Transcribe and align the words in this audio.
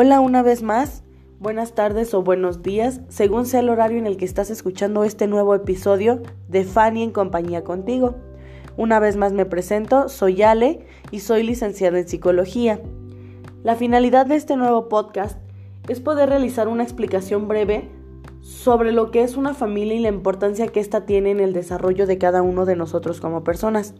Hola 0.00 0.20
una 0.20 0.42
vez 0.44 0.62
más, 0.62 1.02
buenas 1.40 1.74
tardes 1.74 2.14
o 2.14 2.22
buenos 2.22 2.62
días, 2.62 3.00
según 3.08 3.46
sea 3.46 3.58
el 3.58 3.68
horario 3.68 3.98
en 3.98 4.06
el 4.06 4.16
que 4.16 4.26
estás 4.26 4.48
escuchando 4.48 5.02
este 5.02 5.26
nuevo 5.26 5.56
episodio 5.56 6.22
de 6.46 6.62
Fanny 6.62 7.02
en 7.02 7.10
compañía 7.10 7.64
contigo. 7.64 8.14
Una 8.76 9.00
vez 9.00 9.16
más 9.16 9.32
me 9.32 9.44
presento, 9.44 10.08
soy 10.08 10.40
Ale 10.42 10.86
y 11.10 11.18
soy 11.18 11.42
licenciada 11.42 11.98
en 11.98 12.06
psicología. 12.06 12.80
La 13.64 13.74
finalidad 13.74 14.26
de 14.26 14.36
este 14.36 14.56
nuevo 14.56 14.88
podcast 14.88 15.36
es 15.88 15.98
poder 15.98 16.28
realizar 16.28 16.68
una 16.68 16.84
explicación 16.84 17.48
breve 17.48 17.90
sobre 18.48 18.92
lo 18.92 19.10
que 19.10 19.22
es 19.22 19.36
una 19.36 19.52
familia 19.52 19.94
y 19.94 20.00
la 20.00 20.08
importancia 20.08 20.68
que 20.68 20.80
ésta 20.80 21.04
tiene 21.04 21.30
en 21.30 21.38
el 21.38 21.52
desarrollo 21.52 22.06
de 22.06 22.16
cada 22.16 22.40
uno 22.40 22.64
de 22.64 22.76
nosotros 22.76 23.20
como 23.20 23.44
personas. 23.44 23.92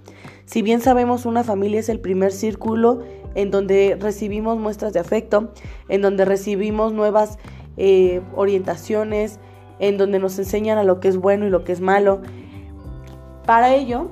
Si 0.46 0.62
bien 0.62 0.80
sabemos 0.80 1.26
una 1.26 1.44
familia 1.44 1.80
es 1.80 1.90
el 1.90 2.00
primer 2.00 2.32
círculo 2.32 3.02
en 3.34 3.50
donde 3.50 3.98
recibimos 4.00 4.58
muestras 4.58 4.94
de 4.94 5.00
afecto, 5.00 5.52
en 5.90 6.00
donde 6.00 6.24
recibimos 6.24 6.94
nuevas 6.94 7.38
eh, 7.76 8.22
orientaciones, 8.34 9.38
en 9.80 9.98
donde 9.98 10.18
nos 10.18 10.38
enseñan 10.38 10.78
a 10.78 10.82
lo 10.82 10.98
que 10.98 11.08
es 11.08 11.18
bueno 11.18 11.46
y 11.46 11.50
lo 11.50 11.62
que 11.62 11.72
es 11.72 11.82
malo. 11.82 12.22
Para 13.44 13.74
ello, 13.74 14.08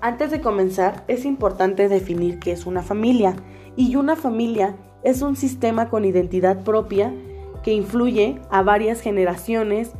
antes 0.00 0.30
de 0.30 0.40
comenzar, 0.40 1.02
es 1.08 1.24
importante 1.24 1.88
definir 1.88 2.38
qué 2.38 2.52
es 2.52 2.64
una 2.64 2.82
familia. 2.82 3.34
Y 3.74 3.96
una 3.96 4.14
familia 4.14 4.76
es 5.02 5.20
un 5.20 5.34
sistema 5.34 5.88
con 5.88 6.04
identidad 6.04 6.62
propia 6.62 7.12
que 7.62 7.72
influye 7.72 8.40
a 8.50 8.62
varias 8.62 9.00
generaciones, 9.00 9.92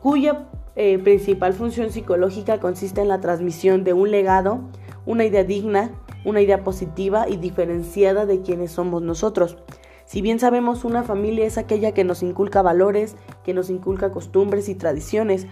cuya 0.00 0.48
eh, 0.74 0.98
principal 0.98 1.52
función 1.52 1.90
psicológica 1.90 2.58
consiste 2.58 3.02
en 3.02 3.08
la 3.08 3.20
transmisión 3.20 3.84
de 3.84 3.92
un 3.92 4.10
legado, 4.10 4.60
una 5.04 5.24
idea 5.24 5.44
digna, 5.44 5.90
una 6.24 6.40
idea 6.40 6.64
positiva 6.64 7.28
y 7.28 7.36
diferenciada 7.36 8.26
de 8.26 8.40
quienes 8.40 8.72
somos 8.72 9.02
nosotros. 9.02 9.58
Si 10.04 10.20
bien 10.20 10.38
sabemos 10.38 10.84
una 10.84 11.02
familia 11.02 11.46
es 11.46 11.58
aquella 11.58 11.92
que 11.92 12.04
nos 12.04 12.22
inculca 12.22 12.60
valores, 12.60 13.16
que 13.44 13.54
nos 13.54 13.70
inculca 13.70 14.12
costumbres 14.12 14.68
y 14.68 14.74
tradiciones, 14.74 15.46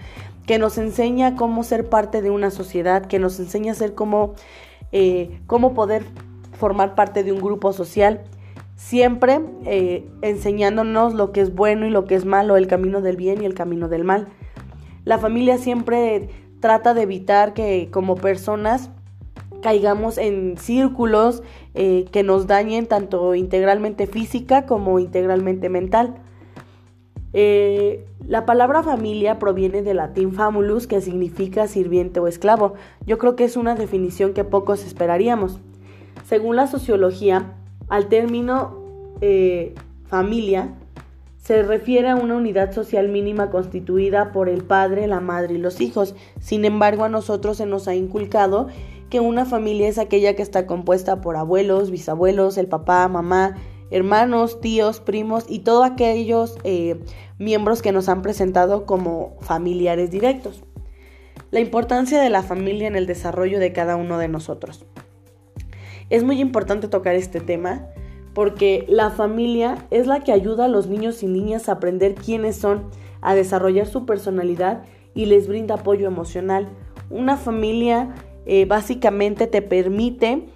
que 0.46 0.58
nos 0.58 0.76
enseña 0.78 1.36
cómo 1.36 1.64
ser 1.64 1.88
parte 1.88 2.20
de 2.22 2.30
una 2.30 2.50
sociedad, 2.50 3.06
que 3.06 3.18
nos 3.18 3.38
enseña 3.40 3.72
a 3.72 3.76
ser 3.76 3.94
como, 3.94 4.34
eh, 4.92 5.40
cómo 5.46 5.72
poder 5.72 6.04
formar 6.52 6.94
parte 6.94 7.24
de 7.24 7.32
un 7.32 7.40
grupo 7.40 7.72
social, 7.72 8.22
siempre 8.80 9.40
eh, 9.66 10.08
enseñándonos 10.22 11.12
lo 11.12 11.32
que 11.32 11.42
es 11.42 11.54
bueno 11.54 11.86
y 11.86 11.90
lo 11.90 12.06
que 12.06 12.14
es 12.14 12.24
malo, 12.24 12.56
el 12.56 12.66
camino 12.66 13.02
del 13.02 13.16
bien 13.16 13.42
y 13.42 13.44
el 13.44 13.54
camino 13.54 13.88
del 13.88 14.04
mal. 14.04 14.28
La 15.04 15.18
familia 15.18 15.58
siempre 15.58 16.30
trata 16.60 16.94
de 16.94 17.02
evitar 17.02 17.52
que 17.52 17.88
como 17.92 18.16
personas 18.16 18.90
caigamos 19.60 20.16
en 20.16 20.56
círculos 20.56 21.42
eh, 21.74 22.06
que 22.10 22.22
nos 22.22 22.46
dañen 22.46 22.86
tanto 22.86 23.34
integralmente 23.34 24.06
física 24.06 24.64
como 24.64 24.98
integralmente 24.98 25.68
mental. 25.68 26.14
Eh, 27.34 28.06
la 28.26 28.46
palabra 28.46 28.82
familia 28.82 29.38
proviene 29.38 29.82
del 29.82 29.98
latín 29.98 30.32
famulus, 30.32 30.86
que 30.86 31.02
significa 31.02 31.68
sirviente 31.68 32.18
o 32.18 32.26
esclavo. 32.26 32.74
Yo 33.06 33.18
creo 33.18 33.36
que 33.36 33.44
es 33.44 33.58
una 33.58 33.74
definición 33.74 34.32
que 34.32 34.42
pocos 34.42 34.84
esperaríamos. 34.84 35.60
Según 36.24 36.56
la 36.56 36.66
sociología, 36.66 37.54
al 37.90 38.08
término 38.08 38.78
eh, 39.20 39.74
familia 40.06 40.74
se 41.36 41.62
refiere 41.62 42.08
a 42.08 42.16
una 42.16 42.36
unidad 42.36 42.72
social 42.72 43.08
mínima 43.08 43.50
constituida 43.50 44.30
por 44.32 44.48
el 44.48 44.62
padre, 44.62 45.06
la 45.06 45.20
madre 45.20 45.54
y 45.54 45.58
los 45.58 45.80
hijos. 45.80 46.14
Sin 46.40 46.64
embargo, 46.64 47.04
a 47.04 47.08
nosotros 47.08 47.56
se 47.56 47.66
nos 47.66 47.88
ha 47.88 47.94
inculcado 47.94 48.68
que 49.08 49.20
una 49.20 49.44
familia 49.44 49.88
es 49.88 49.98
aquella 49.98 50.36
que 50.36 50.42
está 50.42 50.66
compuesta 50.66 51.20
por 51.20 51.36
abuelos, 51.36 51.90
bisabuelos, 51.90 52.58
el 52.58 52.68
papá, 52.68 53.08
mamá, 53.08 53.56
hermanos, 53.90 54.60
tíos, 54.60 55.00
primos 55.00 55.44
y 55.48 55.60
todos 55.60 55.84
aquellos 55.84 56.58
eh, 56.62 57.00
miembros 57.38 57.82
que 57.82 57.90
nos 57.90 58.08
han 58.08 58.22
presentado 58.22 58.86
como 58.86 59.36
familiares 59.40 60.10
directos. 60.10 60.62
La 61.50 61.58
importancia 61.58 62.20
de 62.20 62.30
la 62.30 62.44
familia 62.44 62.86
en 62.86 62.94
el 62.94 63.06
desarrollo 63.06 63.58
de 63.58 63.72
cada 63.72 63.96
uno 63.96 64.18
de 64.18 64.28
nosotros. 64.28 64.86
Es 66.10 66.24
muy 66.24 66.40
importante 66.40 66.88
tocar 66.88 67.14
este 67.14 67.40
tema 67.40 67.86
porque 68.34 68.84
la 68.88 69.10
familia 69.10 69.86
es 69.90 70.06
la 70.06 70.20
que 70.20 70.32
ayuda 70.32 70.66
a 70.66 70.68
los 70.68 70.88
niños 70.88 71.22
y 71.22 71.26
niñas 71.26 71.68
a 71.68 71.72
aprender 71.72 72.14
quiénes 72.14 72.56
son, 72.56 72.90
a 73.20 73.34
desarrollar 73.34 73.86
su 73.86 74.06
personalidad 74.06 74.82
y 75.14 75.26
les 75.26 75.48
brinda 75.48 75.76
apoyo 75.76 76.06
emocional. 76.06 76.68
Una 77.10 77.36
familia 77.36 78.14
eh, 78.46 78.64
básicamente 78.66 79.46
te 79.46 79.62
permite 79.62 80.46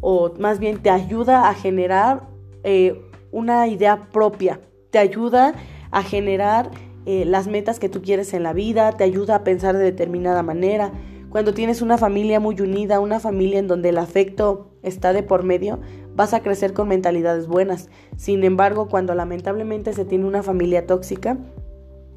o 0.00 0.32
más 0.38 0.58
bien 0.58 0.82
te 0.82 0.90
ayuda 0.90 1.48
a 1.48 1.54
generar 1.54 2.28
eh, 2.64 3.00
una 3.30 3.66
idea 3.68 4.08
propia, 4.12 4.60
te 4.90 4.98
ayuda 4.98 5.54
a 5.90 6.02
generar 6.02 6.70
eh, 7.06 7.24
las 7.24 7.46
metas 7.46 7.78
que 7.78 7.88
tú 7.88 8.02
quieres 8.02 8.34
en 8.34 8.42
la 8.42 8.52
vida, 8.52 8.92
te 8.92 9.04
ayuda 9.04 9.36
a 9.36 9.44
pensar 9.44 9.76
de 9.76 9.84
determinada 9.84 10.42
manera. 10.42 10.92
Cuando 11.30 11.54
tienes 11.54 11.82
una 11.82 11.98
familia 11.98 12.40
muy 12.40 12.60
unida, 12.60 12.98
una 13.00 13.20
familia 13.20 13.58
en 13.58 13.68
donde 13.68 13.90
el 13.90 13.98
afecto 13.98 14.70
está 14.86 15.12
de 15.12 15.22
por 15.22 15.42
medio, 15.42 15.80
vas 16.14 16.32
a 16.32 16.40
crecer 16.40 16.72
con 16.72 16.88
mentalidades 16.88 17.46
buenas. 17.46 17.88
Sin 18.16 18.44
embargo, 18.44 18.88
cuando 18.88 19.14
lamentablemente 19.14 19.92
se 19.92 20.04
tiene 20.04 20.24
una 20.24 20.42
familia 20.42 20.86
tóxica, 20.86 21.36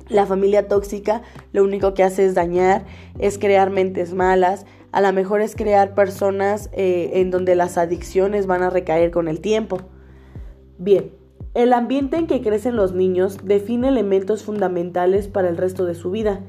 la 0.07 0.25
familia 0.25 0.67
tóxica 0.67 1.21
lo 1.51 1.63
único 1.63 1.93
que 1.93 2.03
hace 2.03 2.25
es 2.25 2.33
dañar, 2.35 2.85
es 3.19 3.37
crear 3.37 3.69
mentes 3.69 4.13
malas, 4.13 4.65
a 4.91 5.01
lo 5.01 5.13
mejor 5.13 5.41
es 5.41 5.55
crear 5.55 5.93
personas 5.93 6.69
eh, 6.73 7.11
en 7.15 7.29
donde 7.29 7.55
las 7.55 7.77
adicciones 7.77 8.47
van 8.47 8.63
a 8.63 8.71
recaer 8.71 9.11
con 9.11 9.27
el 9.27 9.39
tiempo. 9.39 9.77
Bien, 10.79 11.11
el 11.53 11.73
ambiente 11.73 12.17
en 12.17 12.25
que 12.25 12.41
crecen 12.41 12.75
los 12.75 12.93
niños 12.93 13.39
define 13.43 13.89
elementos 13.89 14.43
fundamentales 14.43 15.27
para 15.27 15.49
el 15.49 15.57
resto 15.57 15.85
de 15.85 15.93
su 15.93 16.09
vida. 16.09 16.41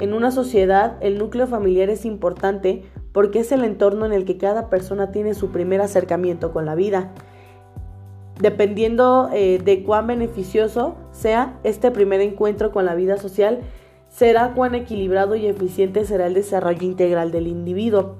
En 0.00 0.12
una 0.12 0.30
sociedad, 0.30 0.96
el 1.00 1.18
núcleo 1.18 1.46
familiar 1.46 1.90
es 1.90 2.04
importante 2.04 2.84
porque 3.12 3.40
es 3.40 3.52
el 3.52 3.64
entorno 3.64 4.06
en 4.06 4.12
el 4.12 4.24
que 4.24 4.36
cada 4.36 4.70
persona 4.70 5.10
tiene 5.10 5.34
su 5.34 5.50
primer 5.50 5.80
acercamiento 5.80 6.52
con 6.52 6.66
la 6.66 6.74
vida. 6.74 7.12
Dependiendo 8.40 9.28
eh, 9.32 9.60
de 9.62 9.82
cuán 9.82 10.06
beneficioso 10.06 10.96
sea 11.12 11.58
este 11.62 11.90
primer 11.90 12.20
encuentro 12.20 12.72
con 12.72 12.86
la 12.86 12.94
vida 12.94 13.18
social, 13.18 13.60
será 14.08 14.54
cuán 14.54 14.74
equilibrado 14.74 15.36
y 15.36 15.46
eficiente 15.46 16.04
será 16.04 16.26
el 16.26 16.34
desarrollo 16.34 16.82
integral 16.82 17.32
del 17.32 17.46
individuo. 17.46 18.16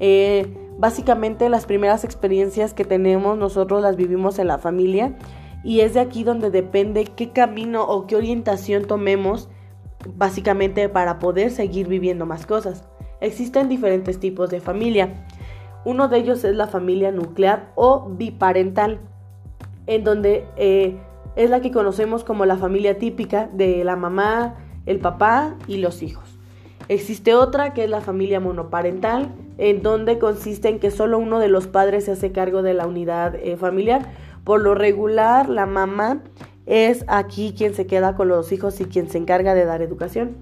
Eh, 0.00 0.56
básicamente 0.78 1.48
las 1.48 1.66
primeras 1.66 2.04
experiencias 2.04 2.74
que 2.74 2.84
tenemos 2.84 3.38
nosotros 3.38 3.80
las 3.80 3.96
vivimos 3.96 4.38
en 4.38 4.48
la 4.48 4.58
familia 4.58 5.14
y 5.62 5.80
es 5.80 5.94
de 5.94 6.00
aquí 6.00 6.24
donde 6.24 6.50
depende 6.50 7.04
qué 7.04 7.30
camino 7.30 7.84
o 7.84 8.06
qué 8.06 8.16
orientación 8.16 8.84
tomemos 8.84 9.48
básicamente 10.16 10.88
para 10.88 11.18
poder 11.18 11.50
seguir 11.50 11.88
viviendo 11.88 12.26
más 12.26 12.44
cosas. 12.44 12.84
Existen 13.24 13.70
diferentes 13.70 14.20
tipos 14.20 14.50
de 14.50 14.60
familia. 14.60 15.24
Uno 15.86 16.08
de 16.08 16.18
ellos 16.18 16.44
es 16.44 16.54
la 16.54 16.66
familia 16.66 17.10
nuclear 17.10 17.72
o 17.74 18.06
biparental, 18.10 19.00
en 19.86 20.04
donde 20.04 20.46
eh, 20.56 20.98
es 21.34 21.48
la 21.48 21.60
que 21.62 21.72
conocemos 21.72 22.22
como 22.22 22.44
la 22.44 22.58
familia 22.58 22.98
típica 22.98 23.48
de 23.50 23.82
la 23.82 23.96
mamá, 23.96 24.56
el 24.84 24.98
papá 24.98 25.54
y 25.66 25.78
los 25.78 26.02
hijos. 26.02 26.38
Existe 26.88 27.34
otra 27.34 27.72
que 27.72 27.84
es 27.84 27.90
la 27.90 28.02
familia 28.02 28.40
monoparental, 28.40 29.34
en 29.56 29.82
donde 29.82 30.18
consiste 30.18 30.68
en 30.68 30.78
que 30.78 30.90
solo 30.90 31.18
uno 31.18 31.38
de 31.38 31.48
los 31.48 31.66
padres 31.66 32.04
se 32.04 32.12
hace 32.12 32.30
cargo 32.30 32.60
de 32.60 32.74
la 32.74 32.86
unidad 32.86 33.36
eh, 33.36 33.56
familiar. 33.56 34.12
Por 34.44 34.60
lo 34.60 34.74
regular, 34.74 35.48
la 35.48 35.64
mamá 35.64 36.20
es 36.66 37.06
aquí 37.08 37.54
quien 37.56 37.72
se 37.72 37.86
queda 37.86 38.16
con 38.16 38.28
los 38.28 38.52
hijos 38.52 38.82
y 38.82 38.84
quien 38.84 39.08
se 39.08 39.16
encarga 39.16 39.54
de 39.54 39.64
dar 39.64 39.80
educación. 39.80 40.36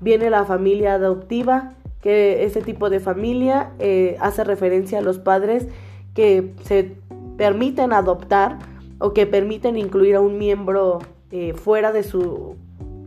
Viene 0.00 0.30
la 0.30 0.46
familia 0.46 0.94
adoptiva, 0.94 1.74
que 2.04 2.44
ese 2.44 2.60
tipo 2.60 2.90
de 2.90 3.00
familia 3.00 3.70
eh, 3.78 4.18
hace 4.20 4.44
referencia 4.44 4.98
a 4.98 5.00
los 5.00 5.18
padres 5.18 5.68
que 6.12 6.52
se 6.62 6.98
permiten 7.38 7.94
adoptar 7.94 8.58
o 8.98 9.14
que 9.14 9.26
permiten 9.26 9.78
incluir 9.78 10.16
a 10.16 10.20
un 10.20 10.36
miembro 10.36 10.98
eh, 11.30 11.54
fuera 11.54 11.92
de 11.92 12.02
su 12.02 12.56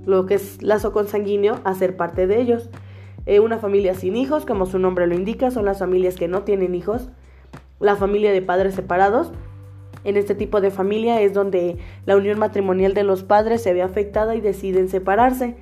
lo 0.07 0.25
que 0.25 0.33
es 0.33 0.63
lazo 0.63 0.94
consanguíneo 0.94 1.59
a 1.63 1.75
ser 1.75 1.95
parte 1.95 2.25
de 2.25 2.41
ellos. 2.41 2.71
Eh, 3.27 3.39
una 3.39 3.59
familia 3.59 3.94
sin 3.94 4.15
hijos, 4.15 4.47
como 4.47 4.65
su 4.65 4.79
nombre 4.79 5.05
lo 5.05 5.13
indica, 5.13 5.51
son 5.51 5.65
las 5.65 5.77
familias 5.77 6.15
que 6.15 6.27
no 6.27 6.41
tienen 6.41 6.73
hijos. 6.73 7.09
La 7.79 7.97
familia 7.97 8.31
de 8.31 8.41
padres 8.41 8.73
separados. 8.73 9.31
En 10.05 10.17
este 10.17 10.33
tipo 10.33 10.59
de 10.59 10.71
familia 10.71 11.21
es 11.21 11.35
donde 11.35 11.77
la 12.07 12.17
unión 12.17 12.39
matrimonial 12.39 12.95
de 12.95 13.03
los 13.03 13.21
padres 13.21 13.61
se 13.61 13.73
ve 13.73 13.83
afectada 13.83 14.35
y 14.35 14.41
deciden 14.41 14.89
separarse. 14.89 15.55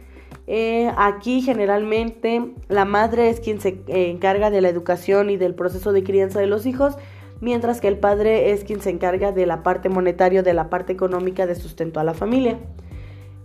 Eh, 0.48 0.92
aquí 0.98 1.42
generalmente 1.42 2.54
la 2.68 2.86
madre 2.86 3.30
es 3.30 3.40
quien 3.40 3.60
se 3.60 3.82
eh, 3.88 4.10
encarga 4.12 4.52
de 4.52 4.62
la 4.62 4.70
educación 4.70 5.30
y 5.30 5.38
del 5.38 5.56
proceso 5.56 5.92
de 5.92 6.04
crianza 6.04 6.40
de 6.40 6.46
los 6.46 6.66
hijos, 6.66 6.96
mientras 7.42 7.82
que 7.82 7.88
el 7.88 7.98
padre 7.98 8.52
es 8.52 8.64
quien 8.64 8.80
se 8.82 8.92
encarga 8.92 9.32
de 9.32 9.46
la 9.46 9.64
parte 9.64 9.90
monetaria, 9.90 10.44
de 10.44 10.54
la 10.54 10.70
parte 10.70 10.94
económica 10.94 11.48
de 11.48 11.56
sustento 11.56 12.00
a 12.00 12.04
la 12.04 12.14
familia. 12.14 12.60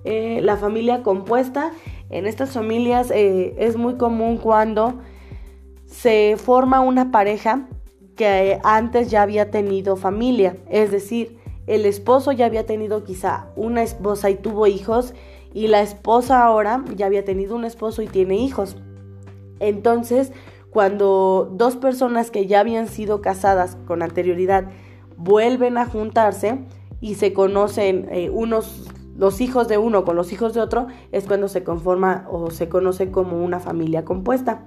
Eh, 0.05 0.41
la 0.43 0.57
familia 0.57 1.03
compuesta. 1.03 1.73
En 2.11 2.27
estas 2.27 2.51
familias 2.51 3.13
es 3.13 3.77
muy 3.77 3.95
común 3.95 4.37
cuando 4.37 4.99
se 5.87 6.37
forma 6.37 6.81
una 6.81 7.13
pareja 7.13 7.69
que 8.17 8.59
antes 8.65 9.11
ya 9.11 9.23
había 9.23 9.51
tenido 9.51 9.97
familia, 9.97 10.57
es 10.69 10.91
decir, 10.91 11.39
el 11.67 11.87
esposo 11.87 12.33
ya 12.33 12.47
había 12.47 12.67
tenido 12.67 13.05
quizá 13.05 13.47
una 13.55 13.83
esposa 13.83 14.29
y 14.29 14.35
tuvo 14.35 14.67
hijos 14.67 15.15
y 15.53 15.69
la 15.69 15.81
esposa 15.83 16.45
ahora 16.45 16.85
ya 16.97 17.07
había 17.07 17.25
tenido 17.25 17.57
un 17.57 17.65
esposo 17.65 18.03
y 18.03 18.07
tiene 18.07 18.37
hijos. 18.37 18.77
Entonces, 19.59 20.33
cuando 20.71 21.51
dos 21.53 21.77
personas 21.77 22.31
que 22.31 22.47
ya 22.47 22.61
habían 22.61 22.89
sido 22.89 23.21
casadas 23.21 23.77
con 23.87 24.03
anterioridad 24.03 24.71
vuelven 25.17 25.79
a 25.79 25.87
juntarse 25.87 26.65
y 27.01 27.15
se 27.17 27.33
conocen 27.33 28.09
eh, 28.11 28.31
unos 28.31 28.89
los 29.21 29.43
hijos 29.43 29.69
de 29.69 29.77
uno 29.77 30.07
con 30.07 30.17
los 30.17 30.33
hijos 30.33 30.55
de 30.55 30.63
otro 30.63 30.87
es 31.13 31.27
cuando 31.27 31.49
se 31.49 31.63
conforma 31.63 32.27
o 32.31 32.51
se 32.51 32.71
conoce 32.71 33.11
como 33.11 33.45
una 33.45 33.61
familia 33.61 34.03
compuesta. 34.03 34.63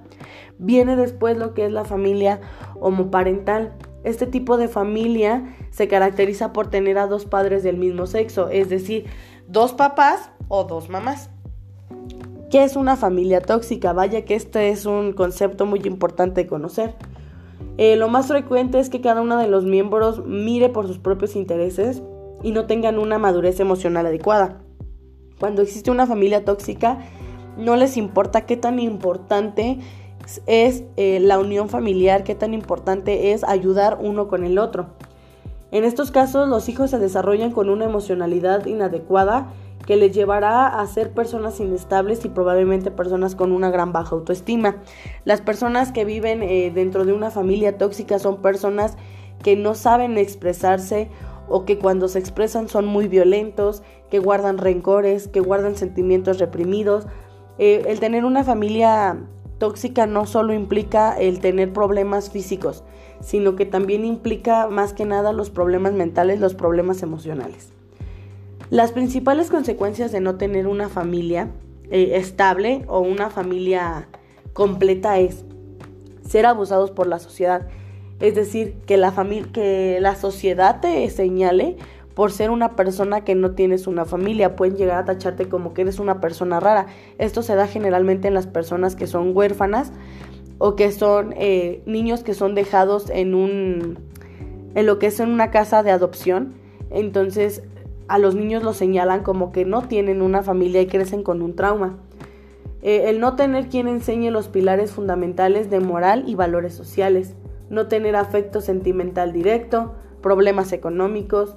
Viene 0.58 0.94
después 0.94 1.36
lo 1.36 1.54
que 1.54 1.66
es 1.66 1.72
la 1.72 1.84
familia 1.84 2.40
homoparental. 2.78 3.74
Este 4.04 4.28
tipo 4.28 4.56
de 4.56 4.68
familia 4.68 5.56
se 5.70 5.88
caracteriza 5.88 6.52
por 6.52 6.68
tener 6.68 6.98
a 6.98 7.08
dos 7.08 7.24
padres 7.24 7.64
del 7.64 7.78
mismo 7.78 8.06
sexo, 8.06 8.48
es 8.48 8.68
decir, 8.68 9.06
dos 9.48 9.72
papás 9.72 10.30
o 10.48 10.64
dos 10.64 10.88
mamás. 10.88 11.30
¿Qué 12.50 12.62
es 12.62 12.76
una 12.76 12.96
familia 12.96 13.40
tóxica? 13.40 13.92
Vaya 13.92 14.24
que 14.24 14.34
este 14.34 14.68
es 14.68 14.86
un 14.86 15.12
concepto 15.12 15.66
muy 15.66 15.80
importante 15.84 16.42
de 16.42 16.46
conocer. 16.46 16.94
Eh, 17.78 17.96
lo 17.96 18.08
más 18.08 18.28
frecuente 18.28 18.78
es 18.78 18.90
que 18.90 19.00
cada 19.00 19.20
uno 19.20 19.36
de 19.36 19.48
los 19.48 19.64
miembros 19.64 20.24
mire 20.24 20.68
por 20.68 20.86
sus 20.86 20.98
propios 20.98 21.34
intereses 21.34 22.02
y 22.42 22.52
no 22.52 22.66
tengan 22.66 22.98
una 22.98 23.18
madurez 23.18 23.58
emocional 23.58 24.06
adecuada. 24.06 24.60
Cuando 25.40 25.62
existe 25.62 25.90
una 25.90 26.06
familia 26.06 26.44
tóxica, 26.44 26.98
no 27.58 27.74
les 27.74 27.96
importa 27.96 28.46
qué 28.46 28.56
tan 28.56 28.78
importante 28.78 29.78
es 30.46 30.84
eh, 30.96 31.18
la 31.20 31.38
unión 31.38 31.68
familiar, 31.68 32.22
qué 32.22 32.34
tan 32.34 32.54
importante 32.54 33.32
es 33.32 33.44
ayudar 33.44 33.98
uno 34.00 34.28
con 34.28 34.44
el 34.44 34.58
otro. 34.58 34.86
En 35.72 35.82
estos 35.82 36.12
casos, 36.12 36.48
los 36.48 36.68
hijos 36.68 36.90
se 36.90 37.00
desarrollan 37.00 37.50
con 37.50 37.68
una 37.68 37.84
emocionalidad 37.84 38.66
inadecuada 38.66 39.48
que 39.86 39.96
les 39.96 40.12
llevará 40.12 40.66
a 40.66 40.86
ser 40.86 41.12
personas 41.12 41.60
inestables 41.60 42.24
y 42.24 42.28
probablemente 42.28 42.90
personas 42.90 43.34
con 43.34 43.52
una 43.52 43.70
gran 43.70 43.92
baja 43.92 44.14
autoestima. 44.14 44.76
Las 45.24 45.40
personas 45.40 45.92
que 45.92 46.04
viven 46.04 46.42
eh, 46.42 46.70
dentro 46.74 47.04
de 47.04 47.12
una 47.12 47.30
familia 47.30 47.76
tóxica 47.78 48.18
son 48.18 48.40
personas 48.40 48.96
que 49.42 49.56
no 49.56 49.74
saben 49.74 50.16
expresarse 50.16 51.08
o 51.48 51.64
que 51.64 51.78
cuando 51.78 52.08
se 52.08 52.18
expresan 52.18 52.68
son 52.68 52.86
muy 52.86 53.08
violentos, 53.08 53.82
que 54.10 54.18
guardan 54.18 54.58
rencores, 54.58 55.28
que 55.28 55.40
guardan 55.40 55.76
sentimientos 55.76 56.38
reprimidos. 56.38 57.06
Eh, 57.58 57.84
el 57.86 58.00
tener 58.00 58.24
una 58.24 58.42
familia 58.44 59.18
tóxica 59.58 60.06
no 60.06 60.26
solo 60.26 60.54
implica 60.54 61.12
el 61.12 61.40
tener 61.40 61.72
problemas 61.72 62.30
físicos, 62.30 62.84
sino 63.20 63.54
que 63.56 63.66
también 63.66 64.04
implica 64.04 64.68
más 64.68 64.94
que 64.94 65.04
nada 65.04 65.32
los 65.32 65.50
problemas 65.50 65.92
mentales, 65.92 66.40
los 66.40 66.54
problemas 66.54 67.02
emocionales. 67.02 67.74
Las 68.70 68.92
principales 68.92 69.50
consecuencias 69.50 70.10
de 70.12 70.20
no 70.20 70.36
tener 70.36 70.66
una 70.66 70.88
familia 70.88 71.48
eh, 71.90 72.12
estable 72.14 72.84
o 72.88 73.00
una 73.00 73.30
familia 73.30 74.08
completa 74.52 75.18
es 75.18 75.44
ser 76.26 76.46
abusados 76.46 76.90
por 76.90 77.06
la 77.06 77.18
sociedad, 77.18 77.68
es 78.20 78.34
decir, 78.34 78.76
que 78.86 78.96
la, 78.96 79.12
que 79.52 79.98
la 80.00 80.16
sociedad 80.16 80.80
te 80.80 81.08
señale 81.10 81.76
por 82.14 82.30
ser 82.32 82.50
una 82.50 82.76
persona 82.76 83.22
que 83.22 83.34
no 83.34 83.50
tienes 83.50 83.86
una 83.86 84.04
familia. 84.04 84.56
Pueden 84.56 84.76
llegar 84.76 84.98
a 84.98 85.04
tacharte 85.04 85.48
como 85.48 85.74
que 85.74 85.82
eres 85.82 85.98
una 85.98 86.20
persona 86.20 86.60
rara. 86.60 86.86
Esto 87.18 87.42
se 87.42 87.54
da 87.56 87.66
generalmente 87.66 88.28
en 88.28 88.34
las 88.34 88.46
personas 88.46 88.96
que 88.96 89.06
son 89.06 89.36
huérfanas 89.36 89.92
o 90.58 90.76
que 90.76 90.92
son 90.92 91.34
eh, 91.36 91.82
niños 91.86 92.22
que 92.22 92.34
son 92.34 92.54
dejados 92.54 93.10
en 93.10 93.34
un 93.34 93.98
en 94.76 94.86
lo 94.86 94.98
que 94.98 95.06
es 95.06 95.20
en 95.20 95.28
una 95.28 95.50
casa 95.50 95.82
de 95.82 95.90
adopción. 95.90 96.54
Entonces 96.90 97.62
a 98.08 98.18
los 98.18 98.34
niños 98.34 98.62
los 98.62 98.76
señalan 98.76 99.22
como 99.22 99.52
que 99.52 99.64
no 99.64 99.82
tienen 99.88 100.22
una 100.22 100.42
familia 100.42 100.80
y 100.80 100.86
crecen 100.86 101.22
con 101.22 101.42
un 101.42 101.56
trauma. 101.56 101.98
Eh, 102.82 103.04
el 103.08 103.20
no 103.20 103.34
tener 103.34 103.68
quien 103.68 103.88
enseñe 103.88 104.30
los 104.30 104.48
pilares 104.48 104.92
fundamentales 104.92 105.70
de 105.70 105.80
moral 105.80 106.24
y 106.26 106.34
valores 106.34 106.74
sociales 106.74 107.34
no 107.70 107.88
tener 107.88 108.16
afecto 108.16 108.60
sentimental 108.60 109.32
directo, 109.32 109.94
problemas 110.22 110.72
económicos, 110.72 111.56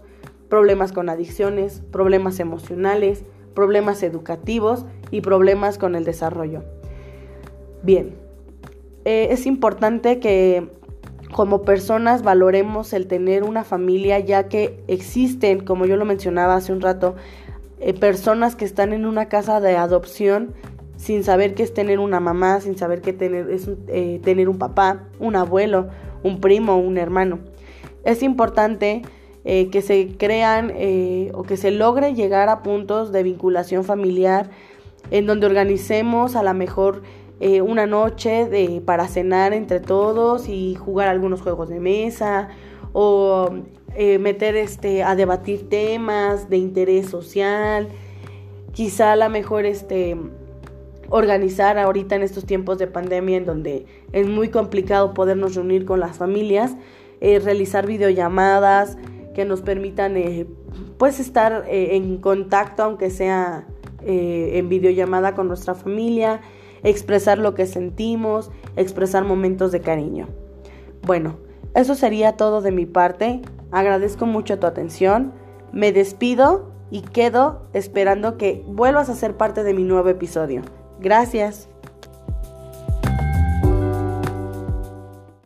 problemas 0.50 0.92
con 0.92 1.10
adicciones, 1.10 1.84
problemas 1.92 2.40
emocionales, 2.40 3.24
problemas 3.54 4.04
educativos 4.04 4.86
y 5.12 5.22
problemas 5.22 5.78
con 5.78 5.96
el 5.96 6.06
desarrollo. 6.06 6.64
Bien, 7.84 8.16
eh, 9.06 9.28
es 9.32 9.46
importante 9.46 10.20
que 10.20 10.70
como 11.32 11.64
personas 11.64 12.24
valoremos 12.24 12.94
el 12.94 13.08
tener 13.08 13.44
una 13.44 13.64
familia 13.64 14.20
ya 14.20 14.48
que 14.48 14.80
existen, 14.88 15.60
como 15.60 15.86
yo 15.86 15.98
lo 15.98 16.06
mencionaba 16.06 16.56
hace 16.56 16.72
un 16.72 16.82
rato, 16.82 17.16
eh, 17.80 17.94
personas 17.94 18.56
que 18.56 18.66
están 18.66 18.94
en 18.94 19.06
una 19.06 19.28
casa 19.28 19.60
de 19.60 19.76
adopción 19.76 20.54
sin 20.96 21.24
saber 21.24 21.54
qué 21.54 21.64
es 21.64 21.74
tener 21.74 22.00
una 22.00 22.20
mamá, 22.20 22.60
sin 22.62 22.78
saber 22.78 23.02
qué 23.02 23.14
tener, 23.14 23.52
es 23.52 23.70
eh, 23.88 24.20
tener 24.24 24.50
un 24.50 24.58
papá, 24.58 25.04
un 25.20 25.36
abuelo, 25.36 25.90
un 26.24 26.40
primo, 26.40 26.78
un 26.78 26.98
hermano. 26.98 27.40
Es 28.04 28.24
importante 28.24 29.04
eh, 29.46 29.70
que 29.70 29.82
se 29.82 30.16
crean 30.18 30.74
o 31.34 31.44
que 31.44 31.58
se 31.58 31.72
logre 31.72 32.16
llegar 32.16 32.50
a 32.50 32.64
puntos 32.64 33.12
de 33.12 33.22
vinculación 33.22 33.84
familiar 33.84 34.50
en 35.12 35.28
donde 35.28 35.46
organicemos 35.46 36.36
a 36.36 36.44
lo 36.44 36.54
mejor 36.54 37.04
una 37.40 37.86
noche 37.86 38.48
de, 38.48 38.82
para 38.84 39.08
cenar 39.08 39.54
entre 39.54 39.80
todos 39.80 40.50
y 40.50 40.74
jugar 40.76 41.08
algunos 41.08 41.42
juegos 41.42 41.70
de 41.70 41.80
mesa 41.80 42.50
o 42.94 43.50
meter 44.20 44.56
este, 44.56 45.04
a 45.04 45.16
debatir 45.16 45.70
temas 45.70 46.50
de 46.50 46.58
interés 46.58 47.10
social. 47.10 47.90
Quizá 48.74 49.12
a 49.12 49.16
lo 49.16 49.30
mejor 49.30 49.66
este, 49.66 50.18
organizar 51.10 51.78
ahorita 51.78 52.16
en 52.16 52.24
estos 52.24 52.46
tiempos 52.46 52.78
de 52.78 52.88
pandemia 52.88 53.38
en 53.38 53.46
donde 53.46 53.86
es 54.12 54.28
muy 54.28 54.50
complicado 54.50 55.14
podernos 55.14 55.56
reunir 55.56 55.86
con 55.86 56.00
las 56.00 56.18
familias, 56.18 56.76
eh, 57.22 57.40
realizar 57.40 57.88
videollamadas 57.88 58.98
que 59.34 59.46
nos 59.46 59.62
permitan 59.62 60.18
eh, 60.18 60.48
pues 60.98 61.20
estar 61.20 61.66
eh, 61.68 61.96
en 61.96 62.18
contacto 62.18 62.84
aunque 62.84 63.10
sea 63.10 63.68
en 64.10 64.70
videollamada 64.70 65.36
con 65.36 65.50
nuestra 65.50 65.76
familia, 65.76 66.40
expresar 66.84 67.38
lo 67.38 67.56
que 67.56 67.66
sentimos, 67.66 68.52
expresar 68.76 69.24
momentos 69.24 69.72
de 69.72 69.82
cariño. 69.82 70.28
Bueno, 71.04 71.38
eso 71.76 71.96
sería 71.96 72.34
todo 72.34 72.62
de 72.62 72.72
mi 72.72 72.86
parte. 72.86 73.42
Agradezco 73.72 74.26
mucho 74.26 74.60
tu 74.60 74.68
atención. 74.68 75.34
Me 75.72 75.92
despido 75.92 76.72
y 76.90 77.02
quedo 77.02 77.68
esperando 77.74 78.38
que 78.38 78.64
vuelvas 78.68 79.10
a 79.10 79.16
ser 79.16 79.38
parte 79.38 79.64
de 79.64 79.74
mi 79.74 79.84
nuevo 79.84 80.10
episodio. 80.10 80.62
Gracias. 81.00 81.70